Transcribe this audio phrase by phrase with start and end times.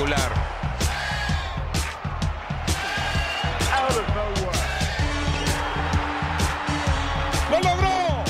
[0.00, 0.32] Espectacular.
[7.50, 8.24] ¡Lo logró!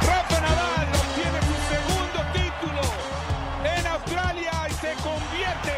[0.00, 2.82] Rafa Nadal obtiene su segundo título
[3.64, 5.76] en Australia y se convierte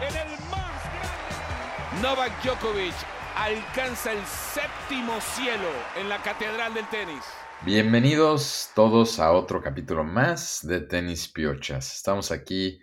[0.00, 2.00] en el más grande.
[2.00, 2.94] Novak Djokovic
[3.36, 7.24] alcanza el séptimo cielo en la catedral del tenis.
[7.64, 11.92] Bienvenidos todos a otro capítulo más de Tenis Piochas.
[11.96, 12.80] Estamos aquí,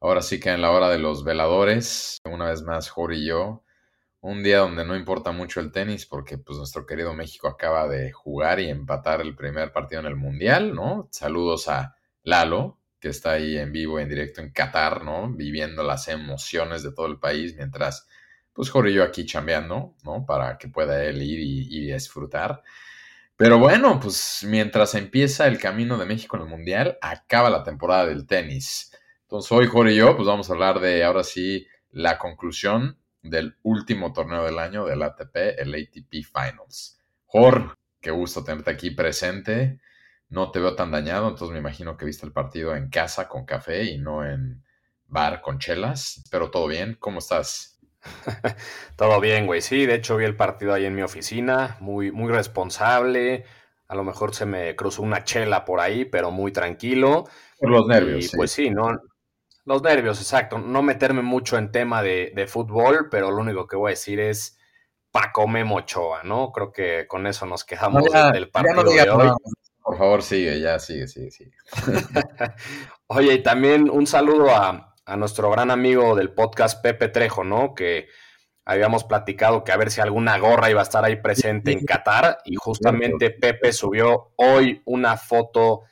[0.00, 3.64] ahora sí que en la hora de los veladores, una vez más Jorge y yo,
[4.20, 8.12] un día donde no importa mucho el tenis porque pues nuestro querido México acaba de
[8.12, 11.08] jugar y empatar el primer partido en el Mundial, ¿no?
[11.10, 15.28] Saludos a Lalo, que está ahí en vivo, en directo en Qatar, ¿no?
[15.28, 18.06] Viviendo las emociones de todo el país mientras
[18.52, 20.24] pues Jorge y yo aquí chambeando, ¿no?
[20.24, 22.62] Para que pueda él ir y, y disfrutar.
[23.36, 28.06] Pero bueno, pues mientras empieza el camino de México en el Mundial, acaba la temporada
[28.06, 28.92] del tenis.
[29.22, 33.56] Entonces hoy Jorge y yo, pues vamos a hablar de ahora sí la conclusión del
[33.62, 37.00] último torneo del año del ATP, el ATP Finals.
[37.24, 39.80] Jorge, qué gusto tenerte aquí presente.
[40.28, 43.44] No te veo tan dañado, entonces me imagino que viste el partido en casa con
[43.44, 44.62] café y no en
[45.06, 46.22] bar con chelas.
[46.30, 47.73] Pero todo bien, ¿cómo estás?
[48.96, 49.60] Todo bien, güey.
[49.60, 53.44] Sí, de hecho vi el partido ahí en mi oficina, muy, muy responsable.
[53.88, 57.24] A lo mejor se me cruzó una chela por ahí, pero muy tranquilo.
[57.58, 58.24] Por los nervios.
[58.32, 58.88] Y pues sí, no.
[59.66, 60.58] Los nervios, exacto.
[60.58, 64.20] No meterme mucho en tema de, de fútbol, pero lo único que voy a decir
[64.20, 64.58] es
[65.10, 66.52] Paco Memo Ochoa, ¿no?
[66.52, 69.30] Creo que con eso nos quedamos No, ya- del partido no digas de hoy.
[69.82, 71.52] Por favor, sigue, ya sigue, sigue, sigue.
[73.06, 77.74] Oye, y también un saludo a, a nuestro gran amigo del podcast, Pepe Trejo, ¿no?
[77.74, 78.08] Que
[78.64, 82.38] habíamos platicado que a ver si alguna gorra iba a estar ahí presente en Qatar
[82.44, 85.82] y justamente Pepe subió hoy una foto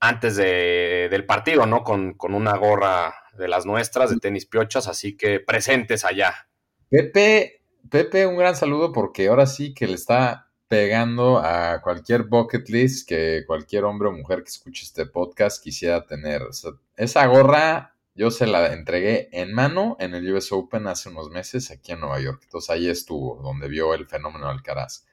[0.00, 1.84] antes de- del partido, ¿no?
[1.84, 6.48] Con, con una gorra de las nuestras, de tenis piochas, así que presentes allá.
[6.90, 12.68] Pepe, Pepe, un gran saludo porque ahora sí que le está pegando a cualquier bucket
[12.68, 16.42] list que cualquier hombre o mujer que escuche este podcast quisiera tener.
[16.42, 21.08] O sea, esa gorra yo se la entregué en mano en el US Open hace
[21.08, 22.40] unos meses aquí en Nueva York.
[22.42, 25.06] Entonces ahí estuvo, donde vio el fenómeno Alcaraz.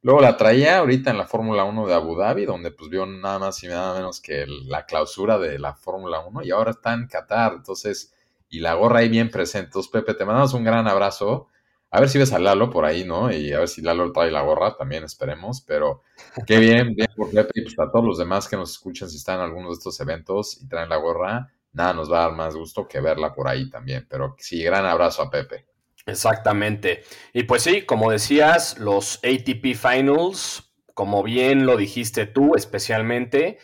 [0.00, 3.40] Luego la traía ahorita en la Fórmula 1 de Abu Dhabi, donde pues vio nada
[3.40, 7.08] más y nada menos que la clausura de la Fórmula 1 y ahora está en
[7.08, 7.54] Qatar.
[7.54, 8.14] Entonces,
[8.48, 9.66] y la gorra ahí bien presente.
[9.66, 11.48] Entonces, Pepe, te mandamos un gran abrazo.
[11.90, 13.32] A ver si ves a Lalo por ahí, ¿no?
[13.32, 15.62] Y a ver si Lalo trae la gorra, también esperemos.
[15.62, 16.02] Pero
[16.46, 17.50] qué bien, bien por Pepe.
[17.56, 19.98] Y pues a todos los demás que nos escuchen, si están en alguno de estos
[19.98, 23.48] eventos y traen la gorra, nada nos va a dar más gusto que verla por
[23.48, 24.06] ahí también.
[24.08, 25.66] Pero sí, gran abrazo a Pepe.
[26.06, 27.04] Exactamente.
[27.32, 33.58] Y pues sí, como decías, los ATP Finals, como bien lo dijiste tú, especialmente,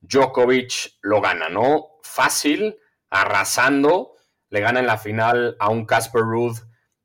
[0.00, 1.98] Djokovic lo gana, ¿no?
[2.02, 2.76] Fácil,
[3.10, 4.14] arrasando,
[4.48, 6.56] le gana en la final a un Casper Ruud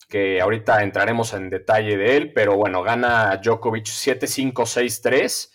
[0.07, 5.51] que ahorita entraremos en detalle de él, pero bueno, gana Djokovic 7-5, 6-3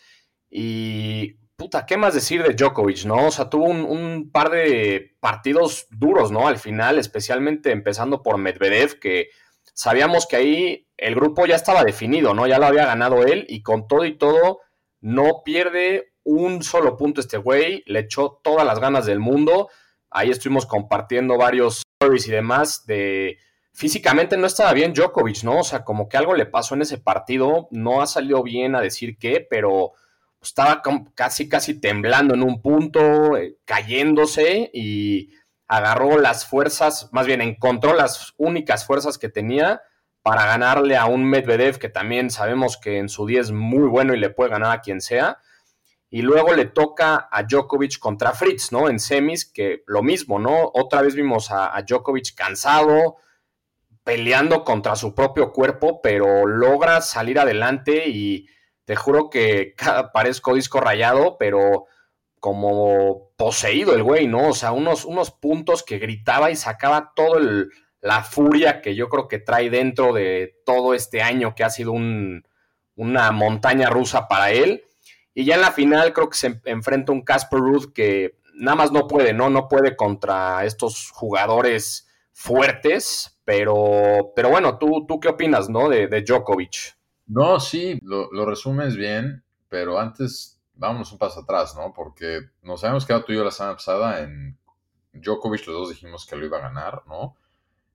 [0.51, 3.27] y puta, ¿qué más decir de Djokovic, no?
[3.27, 6.49] O sea, tuvo un, par de partidos duros, ¿no?
[6.49, 9.29] Al final, especialmente empezando por Medvedev, que
[9.75, 12.47] sabíamos que ahí el grupo ya estaba definido, ¿no?
[12.47, 14.61] Ya lo había ganado él y con todo y todo
[15.03, 19.69] no pierde un solo punto este güey, le echó todas las ganas del mundo.
[20.09, 23.37] Ahí estuvimos compartiendo varios stories y demás de
[23.75, 25.59] físicamente no estaba bien Djokovic, ¿no?
[25.59, 28.81] O sea, como que algo le pasó en ese partido, no ha salido bien a
[28.81, 29.93] decir qué, pero
[30.41, 30.83] estaba
[31.15, 35.31] casi, casi temblando en un punto, eh, cayéndose y
[35.69, 39.83] agarró las fuerzas, más bien encontró las únicas fuerzas que tenía
[40.23, 44.15] para ganarle a un Medvedev que también sabemos que en su día es muy bueno
[44.15, 45.39] y le puede ganar a quien sea.
[46.13, 48.89] Y luego le toca a Djokovic contra Fritz, ¿no?
[48.89, 50.71] En semis, que lo mismo, ¿no?
[50.75, 53.19] Otra vez vimos a, a Djokovic cansado,
[54.03, 58.49] peleando contra su propio cuerpo, pero logra salir adelante y
[58.91, 59.77] te juro que
[60.13, 61.87] parezco disco rayado, pero
[62.41, 64.49] como poseído el güey, ¿no?
[64.49, 67.71] O sea, unos, unos puntos que gritaba y sacaba todo el,
[68.01, 71.93] la furia que yo creo que trae dentro de todo este año que ha sido
[71.93, 72.43] un,
[72.97, 74.83] una montaña rusa para él.
[75.35, 78.91] Y ya en la final creo que se enfrenta un Casper Ruud que nada más
[78.91, 79.51] no puede, ¿no?
[79.51, 85.89] No puede contra estos jugadores fuertes, pero, pero bueno, ¿tú, ¿tú qué opinas, ¿no?
[85.89, 86.99] De, de Djokovic.
[87.31, 91.93] No, sí, lo, lo resumes bien, pero antes vámonos un paso atrás, ¿no?
[91.93, 94.59] Porque nos habíamos quedado tú y yo la semana pasada en
[95.13, 97.37] Djokovic, los dos dijimos que lo iba a ganar, ¿no?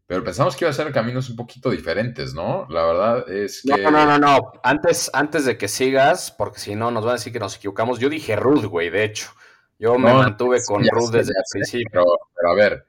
[0.07, 2.65] Pero pensamos que iba a ser caminos un poquito diferentes, ¿no?
[2.69, 3.81] La verdad es que...
[3.81, 4.53] No, no, no, no.
[4.63, 7.99] Antes, antes de que sigas, porque si no nos van a decir que nos equivocamos,
[7.99, 9.31] yo dije Ruth, güey, de hecho.
[9.79, 11.89] Yo me mantuve con Ruth desde el principio.
[11.91, 12.87] Pero, pero, a ver,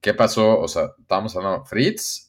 [0.00, 0.58] ¿qué pasó?
[0.58, 2.27] O sea, estábamos hablando, Fritz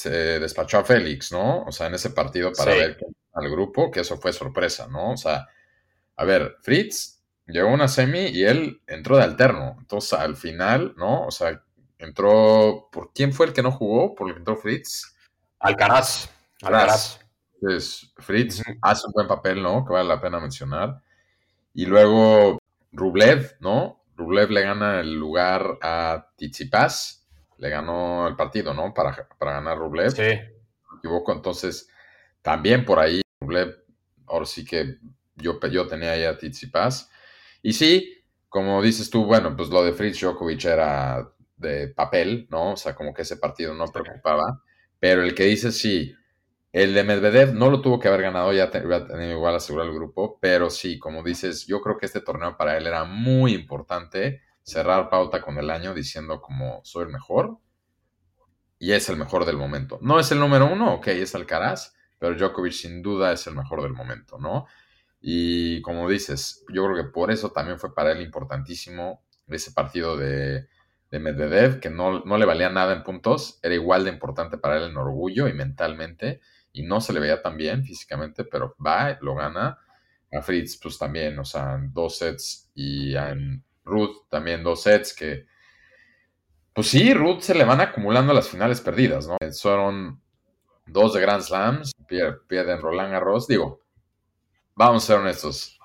[0.00, 1.64] se despachó a Félix, ¿no?
[1.64, 2.98] O sea, en ese partido para ver
[3.34, 5.12] al grupo, que eso fue sorpresa, ¿no?
[5.12, 5.46] O sea,
[6.16, 9.76] a ver, Fritz llegó a una semi y él entró de alterno.
[9.78, 11.26] Entonces, al final, ¿no?
[11.26, 11.62] O sea,
[11.98, 12.88] entró.
[12.90, 14.14] ¿Por quién fue el que no jugó?
[14.14, 15.14] ¿Por el que entró Fritz?
[15.58, 16.30] Alcaraz.
[16.62, 17.20] Alcaraz.
[17.54, 19.84] Entonces, Fritz hace un buen papel, ¿no?
[19.84, 21.02] Que vale la pena mencionar.
[21.74, 22.58] Y luego
[22.92, 24.02] Rublev, ¿no?
[24.16, 27.19] Rublev le gana el lugar a Tizipas.
[27.60, 28.92] Le ganó el partido, ¿no?
[28.94, 30.10] Para, para ganar Rublev.
[30.10, 30.22] Sí.
[30.22, 31.32] me equivoco.
[31.32, 31.88] Entonces,
[32.42, 33.84] también por ahí, Rublev,
[34.26, 34.96] ahora sí que
[35.36, 37.10] yo, yo tenía ahí a Tizipas.
[37.62, 42.72] Y sí, como dices tú, bueno, pues lo de Fritz Djokovic era de papel, ¿no?
[42.72, 44.62] O sea, como que ese partido no preocupaba.
[44.98, 46.14] Pero el que dice sí,
[46.72, 50.38] el de Medvedev no lo tuvo que haber ganado, ya tenía igual asegurar el grupo,
[50.40, 55.08] pero sí, como dices, yo creo que este torneo para él era muy importante cerrar
[55.08, 57.58] pauta con el año diciendo como soy el mejor
[58.78, 59.98] y es el mejor del momento.
[60.02, 63.82] No es el número uno, ok, es Alcaraz, pero Djokovic sin duda es el mejor
[63.82, 64.66] del momento, ¿no?
[65.20, 70.16] Y como dices, yo creo que por eso también fue para él importantísimo ese partido
[70.16, 70.68] de,
[71.10, 74.78] de Medvedev, que no, no le valía nada en puntos, era igual de importante para
[74.78, 76.40] él en orgullo y mentalmente
[76.72, 79.78] y no se le veía tan bien físicamente, pero va, lo gana.
[80.32, 83.34] A Fritz, pues también, o sea, dos sets y a
[83.90, 85.46] Ruth también dos sets que,
[86.72, 89.36] pues sí, Ruth se le van acumulando las finales perdidas, ¿no?
[89.60, 90.22] Fueron
[90.86, 91.92] dos de Grand Slams,
[92.48, 93.82] pierden Roland Garros, digo,
[94.74, 95.78] vamos a ser honestos,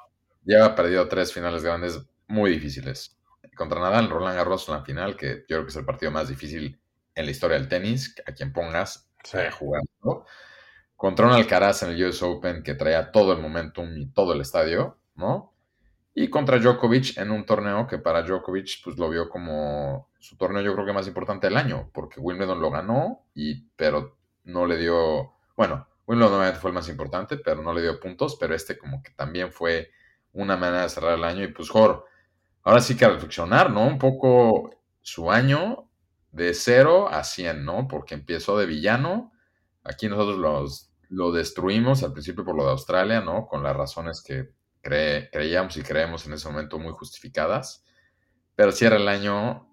[0.43, 3.17] ya perdido tres finales grandes muy difíciles.
[3.55, 6.27] Contra Nadal, Roland Garros en la final, que yo creo que es el partido más
[6.27, 6.79] difícil
[7.15, 10.25] en la historia del tenis, a quien pongas a jugar, ¿no?
[10.95, 14.41] contra un Alcaraz en el US Open que traía todo el momentum y todo el
[14.41, 15.54] estadio, ¿no?
[16.17, 20.61] Y contra Djokovic en un torneo que para Djokovic pues lo vio como su torneo
[20.61, 24.77] yo creo que más importante del año, porque Wimbledon lo ganó, y, pero no le
[24.77, 28.77] dio, bueno, Wimbledon obviamente fue el más importante, pero no le dio puntos, pero este
[28.77, 29.91] como que también fue
[30.31, 32.05] una manera de cerrar el año y pues Jor,
[32.63, 33.85] ahora sí que reflexionar, ¿no?
[33.85, 34.71] Un poco
[35.01, 35.89] su año
[36.31, 37.89] de 0 a 100, ¿no?
[37.89, 39.33] Porque empezó de villano,
[39.83, 43.47] aquí nosotros los lo destruimos al principio por lo de Australia, ¿no?
[43.47, 44.49] Con las razones que
[44.85, 47.83] creíamos y creemos en ese momento muy justificadas.
[48.55, 49.67] Pero cierra el año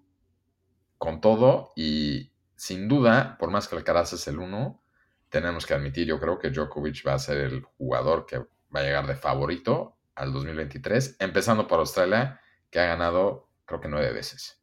[0.97, 4.83] con todo y sin duda, por más que Alcaraz es el uno,
[5.29, 8.83] tenemos que admitir, yo creo que Djokovic va a ser el jugador que va a
[8.83, 12.39] llegar de favorito al 2023, empezando por Australia,
[12.69, 14.61] que ha ganado creo que nueve veces.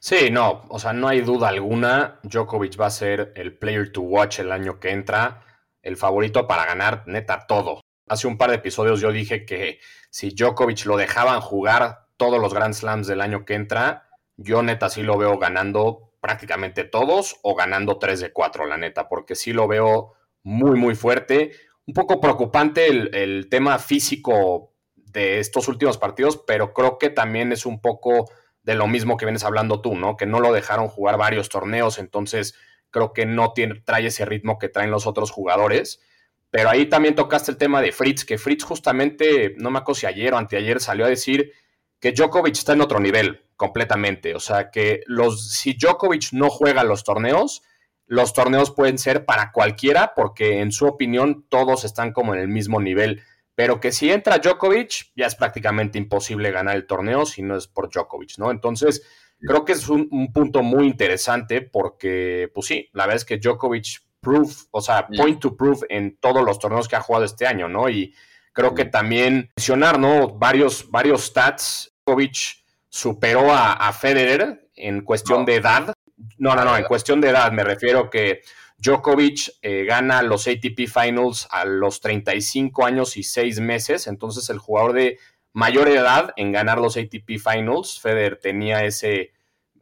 [0.00, 2.20] Sí, no, o sea, no hay duda alguna.
[2.22, 5.42] Djokovic va a ser el player to watch el año que entra,
[5.82, 7.80] el favorito para ganar neta todo.
[8.08, 9.80] Hace un par de episodios yo dije que
[10.10, 14.88] si Djokovic lo dejaban jugar todos los Grand Slams del año que entra, yo neta
[14.88, 19.52] sí lo veo ganando prácticamente todos o ganando 3 de 4, la neta, porque sí
[19.52, 21.52] lo veo muy, muy fuerte.
[21.86, 27.52] Un poco preocupante el, el tema físico de estos últimos partidos, pero creo que también
[27.52, 28.30] es un poco
[28.62, 30.16] de lo mismo que vienes hablando tú, ¿no?
[30.16, 32.54] Que no lo dejaron jugar varios torneos, entonces
[32.90, 36.00] creo que no tiene, trae ese ritmo que traen los otros jugadores.
[36.50, 40.06] Pero ahí también tocaste el tema de Fritz, que Fritz justamente, no me acuerdo si
[40.06, 41.52] ayer o anteayer salió a decir
[42.00, 44.34] que Djokovic está en otro nivel completamente.
[44.34, 47.62] O sea, que los, si Djokovic no juega los torneos,
[48.06, 52.48] los torneos pueden ser para cualquiera, porque en su opinión todos están como en el
[52.48, 53.22] mismo nivel
[53.56, 57.66] pero que si entra Djokovic, ya es prácticamente imposible ganar el torneo si no es
[57.66, 58.50] por Djokovic, ¿no?
[58.50, 59.02] Entonces,
[59.40, 64.02] creo que es un, punto muy interesante porque, pues sí, la verdad es que Djokovic
[64.20, 67.68] proof, o sea, point to proof en todos los torneos que ha jugado este año,
[67.68, 67.88] ¿no?
[67.88, 68.14] Y
[68.52, 70.30] creo que también mencionar, ¿no?
[70.30, 71.92] Varios, varios stats.
[72.04, 75.92] Djokovic superó a, Federer en cuestión de edad.
[76.38, 78.42] No, no, no, en cuestión de edad me refiero que
[78.78, 84.58] Djokovic eh, gana los ATP Finals a los 35 años y 6 meses, entonces el
[84.58, 85.18] jugador de
[85.52, 89.32] mayor edad en ganar los ATP Finals, Federer tenía ese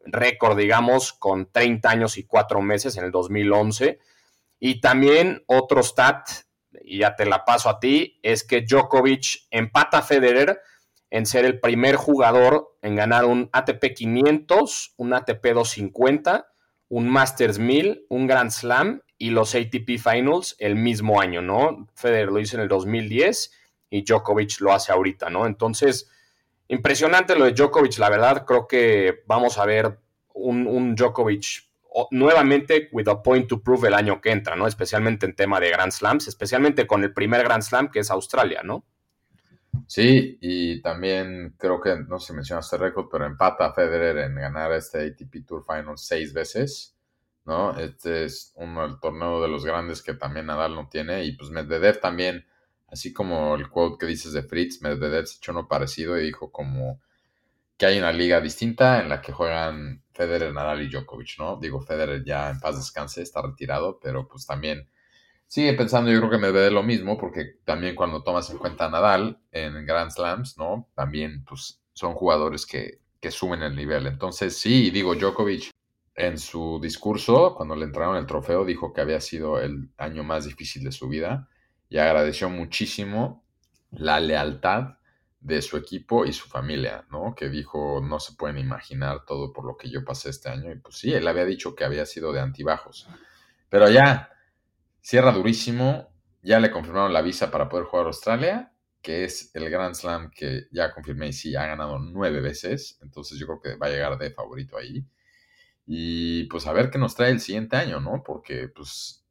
[0.07, 3.99] récord, digamos, con 30 años y 4 meses en el 2011.
[4.67, 6.27] Y también otro stat,
[6.83, 10.59] y ya te la paso a ti, es que Djokovic empata a Federer
[11.11, 16.47] en ser el primer jugador en ganar un ATP 500, un ATP 250
[16.89, 21.89] un Masters 1000, un Grand Slam y los ATP Finals el mismo año, ¿no?
[21.95, 23.53] Federer lo hizo en el 2010
[23.91, 25.45] y Djokovic lo hace ahorita, ¿no?
[25.45, 26.11] Entonces,
[26.69, 29.99] impresionante lo de Djokovic, la verdad, creo que vamos a ver
[30.33, 31.69] un, un Djokovic
[32.11, 34.67] nuevamente with a point to prove el año que entra, ¿no?
[34.67, 38.63] Especialmente en tema de Grand Slams, especialmente con el primer Grand Slam que es Australia,
[38.65, 38.85] ¿no?
[39.87, 44.37] Sí, y también creo que, no sé si mencionaste récord, pero empata a Federer en
[44.37, 46.97] ganar este ATP Tour Final seis veces,
[47.45, 47.77] ¿no?
[47.79, 51.51] Este es uno del torneo de los grandes que también Nadal no tiene, y pues
[51.51, 52.47] Medvedev también,
[52.89, 56.51] así como el quote que dices de Fritz, Medvedev se echó uno parecido y dijo
[56.51, 57.01] como
[57.77, 61.57] que hay una liga distinta en la que juegan Federer, Nadal y Djokovic, ¿no?
[61.57, 64.89] Digo, Federer ya en paz descanse, está retirado, pero pues también
[65.47, 68.87] sigue pensando, yo creo que me ve lo mismo, porque también cuando tomas en cuenta
[68.87, 70.89] a Nadal en Grand Slams, ¿no?
[70.95, 74.07] También pues son jugadores que, que suben el nivel.
[74.07, 75.71] Entonces, sí, digo, Djokovic
[76.15, 80.45] en su discurso, cuando le entraron el trofeo, dijo que había sido el año más
[80.45, 81.49] difícil de su vida
[81.89, 83.45] y agradeció muchísimo
[83.91, 84.99] la lealtad
[85.45, 87.35] de su equipo y su familia, ¿no?
[87.35, 90.73] Que dijo, no se pueden imaginar todo por lo que yo pasé este año.
[90.73, 93.07] Y pues sí, él había dicho que había sido de antibajos.
[93.69, 94.31] Pero ya,
[95.03, 96.09] cierra durísimo,
[96.41, 98.73] ya le confirmaron la visa para poder jugar a Australia,
[99.03, 102.99] que es el Grand Slam que ya confirmé y sí, ha ganado nueve veces.
[103.03, 105.07] Entonces yo creo que va a llegar de favorito ahí.
[105.85, 108.23] Y pues a ver qué nos trae el siguiente año, ¿no?
[108.25, 109.27] Porque pues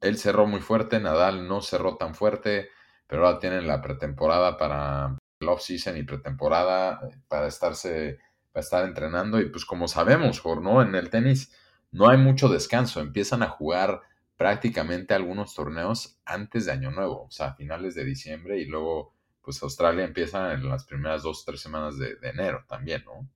[0.00, 2.70] él cerró muy fuerte, Nadal no cerró tan fuerte
[3.10, 8.20] pero ahora tienen la pretemporada para el off-season y pretemporada eh, para estarse,
[8.52, 9.40] para estar entrenando.
[9.40, 10.80] Y pues como sabemos, ¿no?
[10.80, 11.52] En el tenis
[11.90, 13.00] no hay mucho descanso.
[13.00, 14.00] Empiezan a jugar
[14.36, 19.12] prácticamente algunos torneos antes de Año Nuevo, o sea, a finales de diciembre y luego
[19.42, 23.28] pues Australia empieza en las primeras dos o tres semanas de, de enero también, ¿no?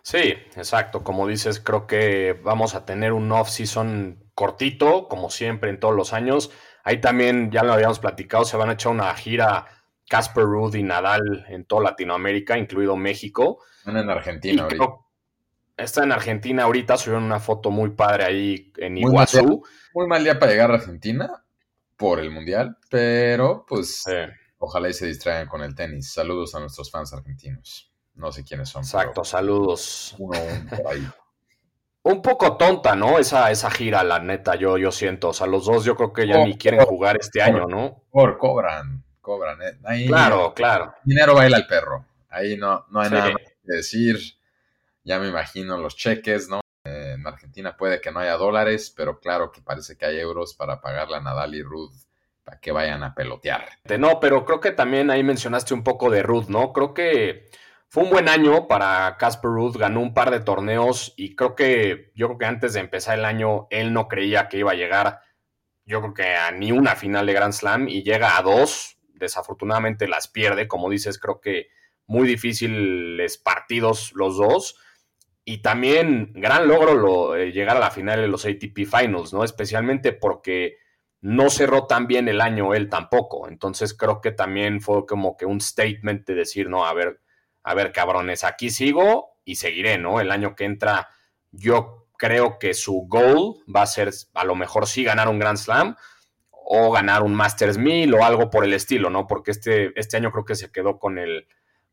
[0.00, 1.04] Sí, exacto.
[1.04, 6.14] Como dices, creo que vamos a tener un off-season cortito, como siempre en todos los
[6.14, 6.50] años.
[6.84, 9.66] Ahí también, ya lo habíamos platicado, se van a echar una gira
[10.06, 13.62] Casper Ruud y Nadal en toda Latinoamérica, incluido México.
[13.78, 14.84] Están en Argentina ahorita.
[15.78, 19.64] Está en Argentina ahorita, subieron una foto muy padre ahí en Iguazú.
[19.94, 21.44] Muy mal día, para llegar a Argentina
[21.96, 24.04] por el Mundial, pero pues
[24.58, 26.12] ojalá y se distraigan con el tenis.
[26.12, 27.90] Saludos a nuestros fans argentinos.
[28.14, 28.82] No sé quiénes son.
[28.82, 30.14] Exacto, saludos.
[30.18, 31.08] Uno, uno por ahí
[32.04, 33.18] un poco tonta, ¿no?
[33.18, 35.30] Esa, esa gira, la neta, yo, yo siento.
[35.30, 38.02] O sea, los dos yo creo que ya ni quieren jugar este año, ¿no?
[38.10, 39.58] Por cobran, cobran.
[39.62, 40.06] ¿eh?
[40.06, 40.94] claro, claro.
[41.02, 42.04] Dinero baila el perro.
[42.28, 44.18] Ahí no, no hay nada que decir.
[45.02, 46.60] Ya me imagino los cheques, ¿no?
[46.84, 50.54] Eh, en Argentina puede que no haya dólares, pero claro que parece que hay euros
[50.54, 51.94] para pagarle a Nadal y Ruth
[52.44, 53.66] para que vayan a pelotear.
[53.98, 56.74] No, pero creo que también ahí mencionaste un poco de Ruth, ¿no?
[56.74, 57.48] Creo que
[57.94, 62.10] fue un buen año para Casper Ruth, ganó un par de torneos y creo que
[62.16, 65.20] yo creo que antes de empezar el año él no creía que iba a llegar,
[65.84, 70.08] yo creo que a ni una final de Grand Slam y llega a dos, desafortunadamente
[70.08, 71.68] las pierde, como dices, creo que
[72.08, 74.76] muy difíciles partidos los dos
[75.44, 79.44] y también gran logro lo, eh, llegar a la final de los ATP Finals, ¿no?
[79.44, 80.78] Especialmente porque
[81.20, 85.46] no cerró tan bien el año él tampoco, entonces creo que también fue como que
[85.46, 87.20] un statement de decir, no, a ver,
[87.64, 90.20] a ver, cabrones, aquí sigo y seguiré, ¿no?
[90.20, 91.08] El año que entra,
[91.50, 95.58] yo creo que su goal va a ser a lo mejor sí ganar un Grand
[95.58, 95.96] Slam
[96.50, 99.26] o ganar un Masters 1000 o algo por el estilo, ¿no?
[99.26, 101.48] Porque este, este año creo que se quedó con el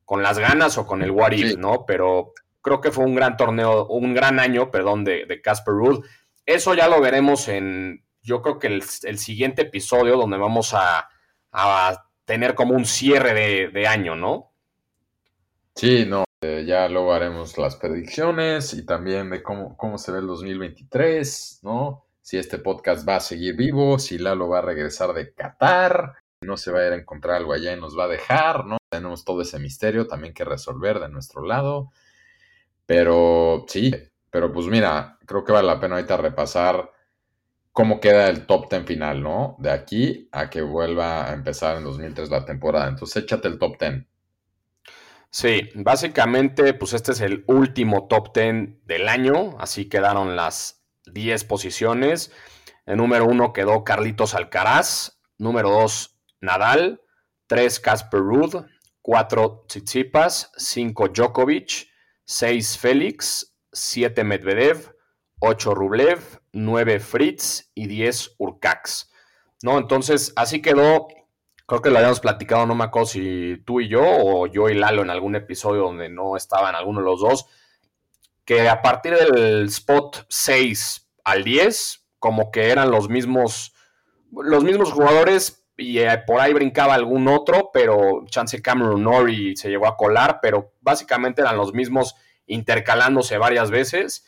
[0.05, 1.85] con las ganas o con el What If, ¿no?
[1.85, 6.05] Pero creo que fue un gran torneo, un gran año, perdón, de Casper Ruud.
[6.45, 11.07] Eso ya lo veremos en, yo creo que el, siguiente episodio donde vamos a,
[12.25, 14.50] tener como un cierre de, de año, ¿no?
[15.75, 20.19] Sí, no, eh, ya luego haremos las predicciones y también de cómo, cómo se ve
[20.19, 22.05] el 2023, ¿no?
[22.21, 26.57] Si este podcast va a seguir vivo, si Lalo va a regresar de Qatar, no
[26.57, 28.77] se va a ir a encontrar algo allá y nos va a dejar, ¿no?
[28.89, 31.91] Tenemos todo ese misterio también que resolver de nuestro lado.
[32.85, 33.93] Pero sí,
[34.29, 36.91] pero pues mira, creo que vale la pena ahorita repasar
[37.71, 39.55] cómo queda el top 10 final, ¿no?
[39.59, 42.87] De aquí a que vuelva a empezar en 2003 la temporada.
[42.89, 44.05] Entonces échate el top 10.
[45.33, 51.45] Sí, básicamente, pues este es el último top 10 del año, así quedaron las 10
[51.45, 52.33] posiciones.
[52.85, 57.01] El número 1 quedó Carlitos Alcaraz, número 2 Nadal,
[57.47, 58.65] 3 Casper Ruud,
[59.01, 61.87] 4 Tsitsipas, 5 Djokovic,
[62.25, 64.93] 6 Félix, 7 Medvedev,
[65.39, 69.09] 8 Rublev, 9 Fritz y 10 Urcax.
[69.63, 69.77] ¿No?
[69.77, 71.07] Entonces, así quedó
[71.65, 74.73] creo que lo habíamos platicado, no me acuerdo si tú y yo o yo y
[74.73, 77.47] Lalo en algún episodio donde no estaban alguno de los dos,
[78.45, 83.73] que a partir del spot 6 al 10, como que eran los mismos,
[84.31, 89.69] los mismos jugadores y eh, por ahí brincaba algún otro, pero chance Cameron Norrie se
[89.69, 92.15] llegó a colar, pero básicamente eran los mismos
[92.45, 94.25] intercalándose varias veces.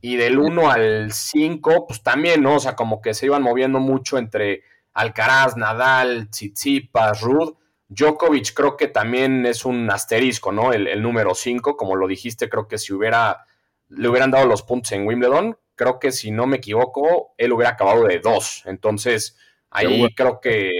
[0.00, 2.56] Y del 1 al 5, pues también, ¿no?
[2.56, 4.62] O sea, como que se iban moviendo mucho entre
[4.94, 7.54] Alcaraz, Nadal, Tsitsipas, Rudd.
[7.88, 10.72] Djokovic creo que también es un asterisco, ¿no?
[10.72, 13.44] El, número 5, como lo dijiste, creo que si hubiera,
[13.88, 17.72] le hubieran dado los puntos en Wimbledon, creo que si no me equivoco, él hubiera
[17.72, 18.62] acabado de 2.
[18.66, 19.36] Entonces,
[19.70, 20.70] ahí creo que,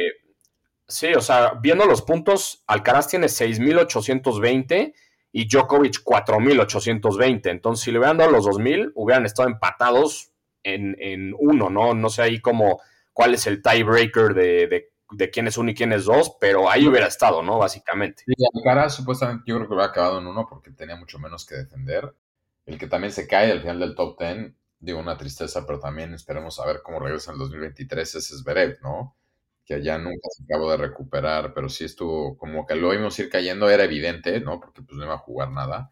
[0.88, 4.94] sí, o sea, viendo los puntos, Alcaraz tiene 6.820
[5.32, 7.50] y Djokovic 4.820.
[7.50, 11.94] Entonces, si le hubieran dado los 2.000, hubieran estado empatados en, en uno, ¿no?
[11.94, 12.80] No sé ahí cómo,
[13.14, 16.70] cuál es el tiebreaker de, de de quién es uno y quién es dos, pero
[16.70, 17.58] ahí hubiera estado, ¿no?
[17.58, 18.24] Básicamente.
[18.26, 21.56] Sí, Alcaraz supuestamente yo creo que hubiera acabado en uno porque tenía mucho menos que
[21.56, 22.14] defender.
[22.66, 26.14] El que también se cae al final del top ten, digo, una tristeza, pero también
[26.14, 29.16] esperemos a ver cómo regresa en el 2023, ese es Zverev, ¿no?
[29.64, 33.28] Que allá nunca se acabó de recuperar, pero sí estuvo como que lo vimos ir
[33.30, 34.60] cayendo, era evidente, ¿no?
[34.60, 35.90] Porque pues no iba a jugar nada.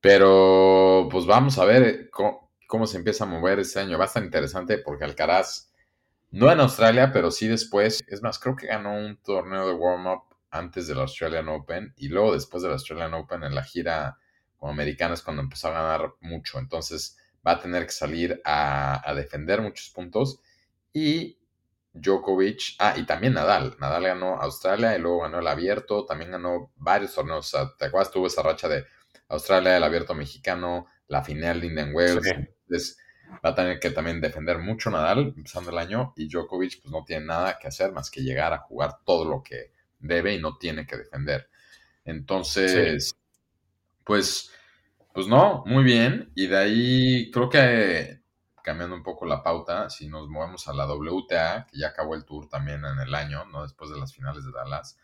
[0.00, 3.98] Pero pues vamos a ver cómo, cómo se empieza a mover este año.
[3.98, 5.67] Va a estar interesante porque Alcaraz
[6.30, 8.02] no en Australia, pero sí después.
[8.06, 12.34] Es más, creo que ganó un torneo de warm-up antes del Australian Open y luego
[12.34, 14.18] después del Australian Open en la gira
[14.56, 16.58] como americana es cuando empezó a ganar mucho.
[16.58, 17.16] Entonces
[17.46, 20.40] va a tener que salir a, defender muchos puntos.
[20.92, 21.38] Y
[21.92, 23.76] Djokovic, ah, y también Nadal.
[23.80, 26.04] Nadal ganó Australia y luego ganó el abierto.
[26.04, 27.54] También ganó varios torneos.
[27.54, 28.12] O sea, ¿te acuerdas?
[28.12, 28.84] Tuvo esa racha de
[29.28, 32.26] Australia, el abierto mexicano, la final de Indian Wells
[33.44, 37.04] va a tener que también defender mucho Nadal empezando el año y Djokovic pues no
[37.04, 40.56] tiene nada que hacer más que llegar a jugar todo lo que debe y no
[40.56, 41.48] tiene que defender.
[42.04, 43.14] Entonces,
[44.04, 44.50] pues,
[45.12, 46.32] pues no, muy bien.
[46.34, 48.20] Y de ahí creo que
[48.62, 52.24] cambiando un poco la pauta, si nos movemos a la WTA, que ya acabó el
[52.24, 53.62] tour también en el año, ¿no?
[53.62, 54.98] Después de las finales de Dallas.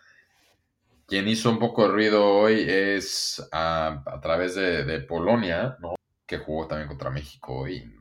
[1.06, 5.94] Quien hizo un poco de ruido hoy es a, través de, de, Polonia, ¿no?
[6.26, 7.94] Que jugó también contra México y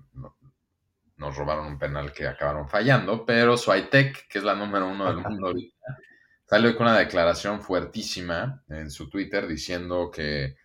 [1.17, 5.17] nos robaron un penal que acabaron fallando, pero Swiatek, que es la número uno del
[5.17, 5.97] mundo ahorita,
[6.45, 10.55] salió con una declaración fuertísima en su Twitter diciendo que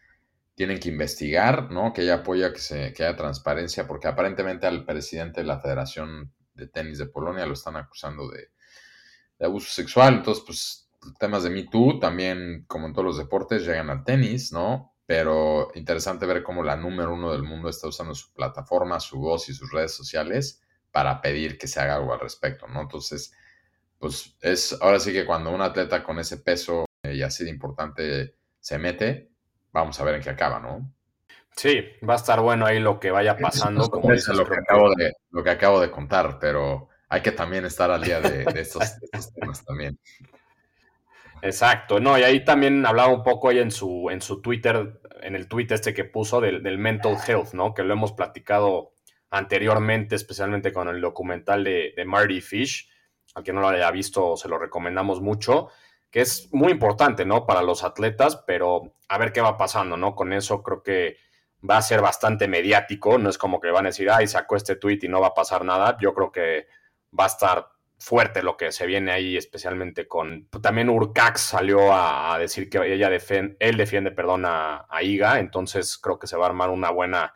[0.54, 1.92] tienen que investigar, ¿no?
[1.92, 6.32] Que ella apoya que, se, que haya transparencia, porque aparentemente al presidente de la Federación
[6.54, 8.48] de Tenis de Polonia lo están acusando de,
[9.38, 10.14] de abuso sexual.
[10.14, 14.52] Entonces, pues, temas de Me Too también, como en todos los deportes, llegan al tenis,
[14.52, 14.94] ¿no?
[15.08, 19.48] Pero interesante ver cómo la número uno del mundo está usando su plataforma, su voz
[19.48, 20.60] y sus redes sociales
[20.92, 22.82] para pedir que se haga algo al respecto, ¿no?
[22.82, 23.32] Entonces,
[23.98, 27.48] pues es ahora sí que cuando un atleta con ese peso eh, y así de
[27.48, 29.30] importante se mete,
[29.72, 30.92] vamos a ver en qué acaba, ¿no?
[31.56, 34.94] Sí, va a estar bueno ahí lo que vaya pasando, como dices, lo que, acabo
[34.94, 38.82] de, lo que acabo de contar, pero hay que también estar al día de, estos
[39.34, 39.98] temas también.
[41.42, 45.48] Exacto, no, y ahí también hablaba un poco en su, en su Twitter, en el
[45.48, 47.74] tweet este que puso del, mental health, ¿no?
[47.74, 48.92] Que lo hemos platicado
[49.30, 52.90] anteriormente, especialmente con el documental de, Marty Fish.
[53.34, 55.68] Al que no lo haya visto, se lo recomendamos mucho,
[56.10, 57.46] que es muy importante, ¿no?
[57.46, 60.14] Para los atletas, pero a ver qué va pasando, ¿no?
[60.14, 61.18] Con eso creo que
[61.68, 64.76] va a ser bastante mediático, no es como que van a decir, ay, sacó este
[64.76, 65.96] tweet y no va a pasar nada.
[66.00, 66.66] Yo creo que
[67.18, 67.68] va a estar
[67.98, 70.48] fuerte lo que se viene ahí, especialmente con.
[70.62, 76.18] También Urcax salió a, decir que ella defiende, él defiende, perdón, a, Iga, entonces creo
[76.18, 77.34] que se va a armar una buena,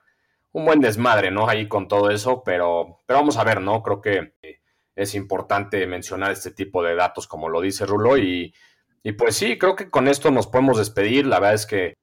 [0.53, 1.49] un buen desmadre, ¿no?
[1.49, 3.83] Ahí con todo eso, pero, pero vamos a ver, ¿no?
[3.83, 4.35] Creo que
[4.95, 8.55] es importante mencionar este tipo de datos, como lo dice Rulo, y,
[9.03, 11.27] y pues sí, creo que con esto nos podemos despedir.
[11.27, 11.95] La verdad es que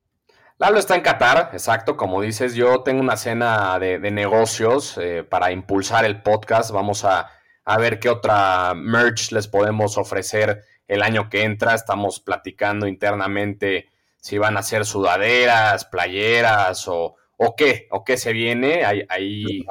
[0.58, 5.54] Lalo está en Qatar, exacto, como dices, yo tengo una cena de, negocios eh, para
[5.54, 6.72] impulsar el podcast.
[6.72, 7.30] Vamos a
[7.70, 11.76] a ver qué otra merch les podemos ofrecer el año que entra.
[11.76, 18.34] Estamos platicando internamente si van a ser sudaderas, playeras o, o qué, o qué se
[18.34, 18.86] viene.
[18.86, 19.64] Ahí, ahí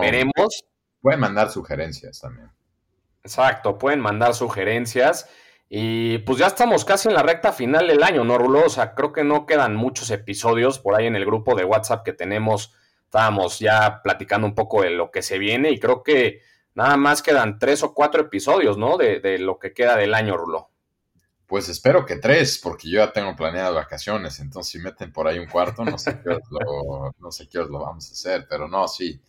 [0.00, 0.62] veremos.
[1.00, 2.48] Pueden mandar sugerencias también.
[3.24, 5.28] Exacto, pueden mandar sugerencias.
[5.68, 8.66] Y pues ya estamos casi en la recta final del año, ¿no, Rulo?
[8.66, 12.04] O sea, creo que no quedan muchos episodios por ahí en el grupo de WhatsApp
[12.04, 12.72] que tenemos.
[13.06, 17.22] Estábamos ya platicando un poco de lo que se viene y creo que nada más
[17.22, 18.96] quedan tres o cuatro episodios, ¿no?
[18.96, 20.70] De, lo que queda del año, Rulo.
[21.46, 25.38] Pues espero que tres, porque yo ya tengo planeadas vacaciones, entonces si meten por ahí
[25.38, 28.46] un cuarto, no sé qué os lo, no sé qué os lo vamos a hacer,
[28.48, 29.20] pero no, sí,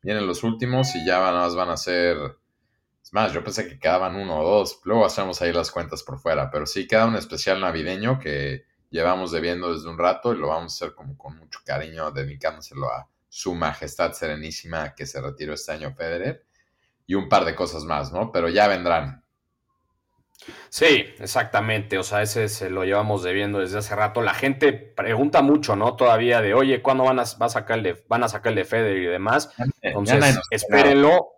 [0.00, 2.16] vienen los últimos y ya nada más van a ser,
[3.02, 6.20] es más, yo pensé que quedaban uno o dos, luego hacemos ahí las cuentas por
[6.20, 10.48] fuera, pero sí queda un especial navideño que llevamos debiendo desde un rato y lo
[10.48, 15.54] vamos a hacer como con mucho cariño, dedicándoselo a su majestad serenísima que se retiró
[15.54, 16.44] este año Federer
[17.06, 18.32] y un par de cosas más, ¿no?
[18.32, 19.22] Pero ya vendrán.
[20.68, 21.98] Sí, exactamente.
[21.98, 24.22] O sea, ese se lo llevamos debiendo desde hace rato.
[24.22, 25.96] La gente pregunta mucho, ¿no?
[25.96, 28.56] Todavía de, oye, ¿cuándo van a, va a sacar el de, van a sacar el
[28.56, 29.50] de Federer y demás?
[29.80, 31.28] Entonces, espérenlo.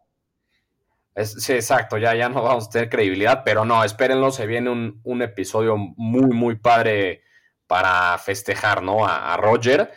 [1.17, 5.23] sí, exacto, ya, ya no vamos a tener credibilidad, pero no, espérenlo, se viene un,
[5.23, 7.23] episodio muy, muy padre
[7.67, 9.07] para festejar, ¿no?
[9.07, 9.93] A, Roger.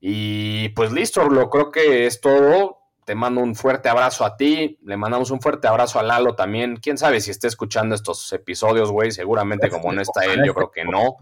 [0.00, 2.85] Y pues listo, lo creo que es todo.
[3.06, 6.76] Te mando un fuerte abrazo a ti, le mandamos un fuerte abrazo a Lalo también.
[6.76, 10.72] Quién sabe si esté escuchando estos episodios, güey, seguramente como no está él, yo creo
[10.72, 11.16] que no.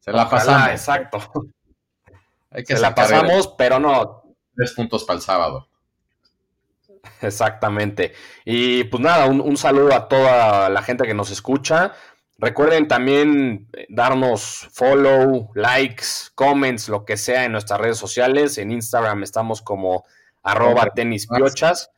[0.00, 0.70] Se la pasamos.
[0.70, 1.20] Exacto.
[2.64, 4.24] Se la pasamos, pero no.
[4.56, 5.68] Tres puntos para el sábado.
[7.22, 8.12] Exactamente.
[8.44, 11.92] Y pues nada, un, saludo a toda la gente que nos escucha.
[12.38, 18.58] Recuerden también eh, darnos follow, likes, comments, lo que sea en nuestras redes sociales.
[18.58, 20.04] En Instagram estamos como
[20.42, 21.90] arroba tenispiochas.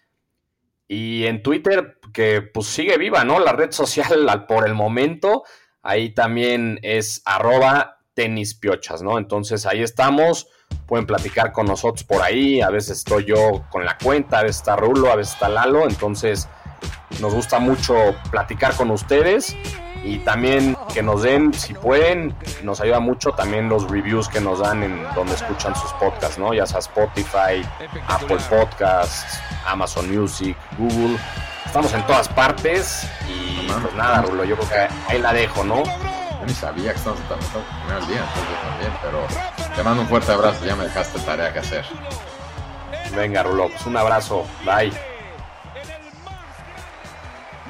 [0.88, 3.38] Y en Twitter, que pues sigue viva, ¿no?
[3.38, 5.44] La red social por el momento.
[5.82, 9.18] Ahí también es arroba tenispiochas, ¿no?
[9.18, 10.48] Entonces ahí estamos
[10.86, 12.60] pueden platicar con nosotros por ahí.
[12.60, 15.88] A veces estoy yo con la cuenta, a veces está Rulo, a veces está Lalo.
[15.88, 16.48] Entonces
[17.20, 17.94] nos gusta mucho
[18.30, 19.56] platicar con ustedes
[20.04, 24.58] y también que nos den, si pueden, nos ayuda mucho también los reviews que nos
[24.58, 26.52] dan en donde escuchan sus podcasts, ¿no?
[26.52, 27.64] Ya sea Spotify,
[28.08, 31.18] Apple Podcasts, Amazon Music, Google.
[31.64, 35.84] Estamos en todas partes y pues nada, Rulo, yo creo que ahí la dejo, ¿no?
[35.84, 40.08] Yo ni sabía que estamos en el primer día, entonces también, pero te mando un
[40.08, 41.84] fuerte abrazo, ya me dejaste tarea que hacer.
[43.14, 44.92] Venga, Rulo, pues un abrazo, bye.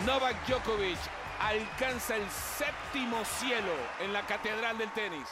[0.07, 0.99] Novak Djokovic
[1.43, 5.29] alcanza el séptimo cielo en la catedral del tenis.